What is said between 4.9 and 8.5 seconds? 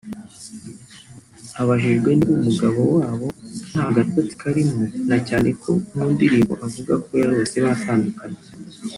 na cyane ko mu ndirimbo avuga ko yarose batandukanye